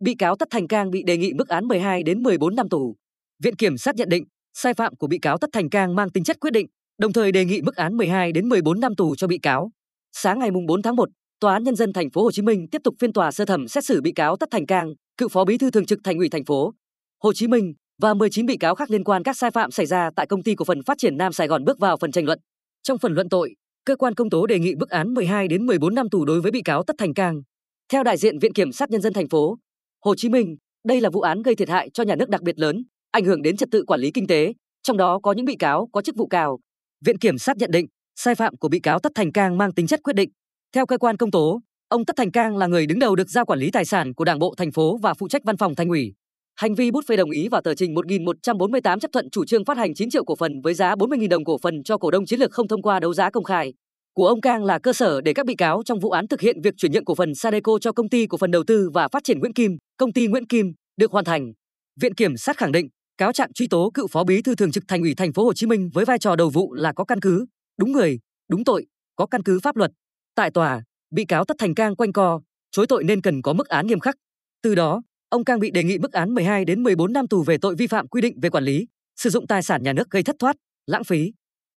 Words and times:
bị 0.00 0.14
cáo 0.14 0.36
Tất 0.36 0.48
Thành 0.50 0.68
Cang 0.68 0.90
bị 0.90 1.02
đề 1.06 1.16
nghị 1.16 1.32
mức 1.32 1.48
án 1.48 1.64
12 1.64 2.02
đến 2.02 2.22
14 2.22 2.56
năm 2.56 2.68
tù. 2.68 2.96
Viện 3.42 3.56
kiểm 3.56 3.78
sát 3.78 3.94
nhận 3.94 4.08
định, 4.08 4.24
sai 4.54 4.74
phạm 4.74 4.96
của 4.96 5.06
bị 5.06 5.18
cáo 5.18 5.38
Tất 5.38 5.50
Thành 5.52 5.70
Cang 5.70 5.94
mang 5.94 6.10
tính 6.10 6.24
chất 6.24 6.40
quyết 6.40 6.50
định, 6.50 6.66
đồng 6.98 7.12
thời 7.12 7.32
đề 7.32 7.44
nghị 7.44 7.62
mức 7.62 7.76
án 7.76 7.96
12 7.96 8.32
đến 8.32 8.48
14 8.48 8.80
năm 8.80 8.96
tù 8.96 9.14
cho 9.16 9.26
bị 9.26 9.38
cáo. 9.38 9.70
Sáng 10.12 10.38
ngày 10.38 10.50
4 10.68 10.82
tháng 10.82 10.96
1, 10.96 11.08
Tòa 11.40 11.52
án 11.52 11.62
nhân 11.62 11.76
dân 11.76 11.92
thành 11.92 12.10
phố 12.10 12.22
Hồ 12.22 12.32
Chí 12.32 12.42
Minh 12.42 12.66
tiếp 12.70 12.78
tục 12.84 12.94
phiên 13.00 13.12
tòa 13.12 13.30
sơ 13.30 13.44
thẩm 13.44 13.68
xét 13.68 13.84
xử 13.84 14.00
bị 14.00 14.12
cáo 14.12 14.36
Tất 14.36 14.48
Thành 14.50 14.66
Cang, 14.66 14.92
cựu 15.16 15.28
phó 15.28 15.44
bí 15.44 15.58
thư 15.58 15.70
thường 15.70 15.86
trực 15.86 15.98
Thành 16.04 16.18
ủy 16.18 16.28
thành 16.28 16.44
phố 16.44 16.72
Hồ 17.22 17.32
Chí 17.32 17.46
Minh 17.46 17.72
và 18.02 18.14
19 18.14 18.46
bị 18.46 18.56
cáo 18.56 18.74
khác 18.74 18.90
liên 18.90 19.04
quan 19.04 19.22
các 19.22 19.36
sai 19.36 19.50
phạm 19.50 19.70
xảy 19.70 19.86
ra 19.86 20.10
tại 20.16 20.26
công 20.26 20.42
ty 20.42 20.54
cổ 20.54 20.64
phần 20.64 20.82
phát 20.82 20.98
triển 20.98 21.16
Nam 21.16 21.32
Sài 21.32 21.46
Gòn 21.46 21.64
bước 21.64 21.78
vào 21.78 21.96
phần 21.96 22.12
tranh 22.12 22.24
luận. 22.24 22.38
Trong 22.82 22.98
phần 22.98 23.12
luận 23.12 23.28
tội, 23.28 23.54
cơ 23.84 23.96
quan 23.96 24.14
công 24.14 24.30
tố 24.30 24.46
đề 24.46 24.58
nghị 24.58 24.74
mức 24.74 24.90
án 24.90 25.14
12 25.14 25.48
đến 25.48 25.66
14 25.66 25.94
năm 25.94 26.10
tù 26.10 26.24
đối 26.24 26.40
với 26.40 26.50
bị 26.50 26.62
cáo 26.62 26.82
Tất 26.82 26.96
Thành 26.98 27.14
Cang. 27.14 27.42
Theo 27.92 28.02
đại 28.02 28.16
diện 28.16 28.38
Viện 28.38 28.52
kiểm 28.52 28.72
sát 28.72 28.90
nhân 28.90 29.00
dân 29.00 29.12
thành 29.12 29.28
phố 29.28 29.56
Hồ 30.08 30.14
Chí 30.14 30.28
Minh, 30.28 30.56
đây 30.86 31.00
là 31.00 31.10
vụ 31.10 31.20
án 31.20 31.42
gây 31.42 31.54
thiệt 31.54 31.68
hại 31.68 31.90
cho 31.94 32.02
nhà 32.02 32.16
nước 32.16 32.28
đặc 32.28 32.42
biệt 32.42 32.58
lớn, 32.58 32.82
ảnh 33.10 33.24
hưởng 33.24 33.42
đến 33.42 33.56
trật 33.56 33.68
tự 33.72 33.84
quản 33.86 34.00
lý 34.00 34.10
kinh 34.10 34.26
tế, 34.26 34.52
trong 34.82 34.96
đó 34.96 35.20
có 35.22 35.32
những 35.32 35.44
bị 35.44 35.56
cáo 35.56 35.88
có 35.92 36.02
chức 36.02 36.16
vụ 36.16 36.26
cao. 36.26 36.58
Viện 37.06 37.18
kiểm 37.18 37.38
sát 37.38 37.56
nhận 37.56 37.70
định, 37.70 37.86
sai 38.16 38.34
phạm 38.34 38.56
của 38.56 38.68
bị 38.68 38.80
cáo 38.80 38.98
Tất 38.98 39.12
Thành 39.14 39.32
Cang 39.32 39.58
mang 39.58 39.72
tính 39.72 39.86
chất 39.86 40.00
quyết 40.02 40.12
định. 40.16 40.30
Theo 40.74 40.86
cơ 40.86 40.98
quan 40.98 41.16
công 41.16 41.30
tố, 41.30 41.60
ông 41.88 42.04
Tất 42.04 42.16
Thành 42.16 42.30
Cang 42.30 42.56
là 42.56 42.66
người 42.66 42.86
đứng 42.86 42.98
đầu 42.98 43.16
được 43.16 43.28
giao 43.28 43.44
quản 43.44 43.58
lý 43.58 43.70
tài 43.70 43.84
sản 43.84 44.14
của 44.14 44.24
Đảng 44.24 44.38
bộ 44.38 44.54
thành 44.56 44.72
phố 44.72 44.98
và 45.02 45.14
phụ 45.14 45.28
trách 45.28 45.42
văn 45.44 45.56
phòng 45.56 45.74
thành 45.74 45.88
ủy. 45.88 46.12
Hành 46.56 46.74
vi 46.74 46.90
bút 46.90 47.04
phê 47.08 47.16
đồng 47.16 47.30
ý 47.30 47.48
vào 47.48 47.60
tờ 47.60 47.74
trình 47.74 47.94
1148 47.94 49.00
chấp 49.00 49.12
thuận 49.12 49.30
chủ 49.30 49.44
trương 49.44 49.64
phát 49.64 49.76
hành 49.76 49.94
9 49.94 50.10
triệu 50.10 50.24
cổ 50.24 50.36
phần 50.36 50.60
với 50.60 50.74
giá 50.74 50.94
40.000 50.94 51.28
đồng 51.28 51.44
cổ 51.44 51.58
phần 51.62 51.82
cho 51.82 51.98
cổ 51.98 52.10
đông 52.10 52.26
chiến 52.26 52.40
lược 52.40 52.52
không 52.52 52.68
thông 52.68 52.82
qua 52.82 53.00
đấu 53.00 53.14
giá 53.14 53.30
công 53.30 53.44
khai 53.44 53.72
của 54.18 54.26
ông 54.26 54.40
Cang 54.40 54.64
là 54.64 54.78
cơ 54.78 54.92
sở 54.92 55.20
để 55.20 55.32
các 55.34 55.46
bị 55.46 55.54
cáo 55.54 55.82
trong 55.84 55.98
vụ 55.98 56.10
án 56.10 56.28
thực 56.28 56.40
hiện 56.40 56.60
việc 56.60 56.74
chuyển 56.76 56.92
nhượng 56.92 57.04
cổ 57.04 57.14
phần 57.14 57.34
Sadeco 57.34 57.78
cho 57.80 57.92
công 57.92 58.08
ty 58.08 58.26
cổ 58.26 58.38
phần 58.38 58.50
đầu 58.50 58.62
tư 58.66 58.90
và 58.94 59.08
phát 59.08 59.24
triển 59.24 59.38
Nguyễn 59.38 59.52
Kim, 59.52 59.78
công 59.98 60.12
ty 60.12 60.26
Nguyễn 60.26 60.46
Kim 60.46 60.72
được 60.96 61.12
hoàn 61.12 61.24
thành. 61.24 61.52
Viện 62.00 62.14
kiểm 62.14 62.36
sát 62.36 62.56
khẳng 62.56 62.72
định, 62.72 62.88
cáo 63.18 63.32
trạng 63.32 63.52
truy 63.52 63.66
tố 63.66 63.90
cựu 63.94 64.06
phó 64.06 64.24
bí 64.24 64.42
thư 64.42 64.54
thường 64.54 64.72
trực 64.72 64.84
thành 64.88 65.02
ủy 65.02 65.14
thành 65.14 65.32
phố 65.32 65.44
Hồ 65.44 65.54
Chí 65.54 65.66
Minh 65.66 65.90
với 65.94 66.04
vai 66.04 66.18
trò 66.18 66.36
đầu 66.36 66.50
vụ 66.50 66.74
là 66.74 66.92
có 66.92 67.04
căn 67.04 67.20
cứ, 67.20 67.46
đúng 67.78 67.92
người, 67.92 68.18
đúng 68.48 68.64
tội, 68.64 68.86
có 69.16 69.26
căn 69.26 69.42
cứ 69.42 69.60
pháp 69.60 69.76
luật. 69.76 69.92
Tại 70.34 70.50
tòa, 70.50 70.82
bị 71.10 71.24
cáo 71.24 71.44
Tất 71.44 71.56
Thành 71.58 71.74
Cang 71.74 71.96
quanh 71.96 72.12
co, 72.12 72.40
chối 72.70 72.86
tội 72.86 73.04
nên 73.04 73.20
cần 73.20 73.42
có 73.42 73.52
mức 73.52 73.68
án 73.68 73.86
nghiêm 73.86 74.00
khắc. 74.00 74.16
Từ 74.62 74.74
đó, 74.74 75.02
ông 75.28 75.44
Cang 75.44 75.60
bị 75.60 75.70
đề 75.70 75.84
nghị 75.84 75.98
mức 75.98 76.12
án 76.12 76.34
12 76.34 76.64
đến 76.64 76.82
14 76.82 77.12
năm 77.12 77.28
tù 77.28 77.42
về 77.42 77.58
tội 77.58 77.74
vi 77.74 77.86
phạm 77.86 78.08
quy 78.08 78.20
định 78.20 78.40
về 78.40 78.50
quản 78.50 78.64
lý, 78.64 78.86
sử 79.16 79.30
dụng 79.30 79.46
tài 79.46 79.62
sản 79.62 79.82
nhà 79.82 79.92
nước 79.92 80.10
gây 80.10 80.22
thất 80.22 80.36
thoát, 80.38 80.56
lãng 80.86 81.04
phí. 81.04 81.32